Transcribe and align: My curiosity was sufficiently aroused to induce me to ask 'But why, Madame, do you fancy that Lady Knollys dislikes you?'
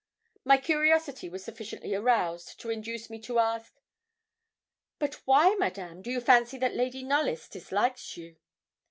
My 0.43 0.57
curiosity 0.57 1.29
was 1.29 1.43
sufficiently 1.43 1.93
aroused 1.93 2.59
to 2.61 2.71
induce 2.71 3.11
me 3.11 3.19
to 3.21 3.37
ask 3.37 3.75
'But 4.97 5.21
why, 5.27 5.53
Madame, 5.59 6.01
do 6.01 6.09
you 6.09 6.19
fancy 6.21 6.57
that 6.57 6.73
Lady 6.73 7.03
Knollys 7.03 7.47
dislikes 7.47 8.17
you?' 8.17 8.35